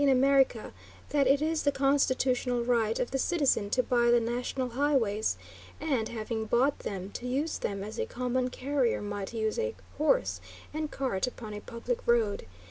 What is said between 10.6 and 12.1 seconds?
and cart upon a public